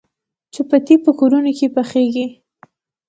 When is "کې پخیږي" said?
1.57-2.25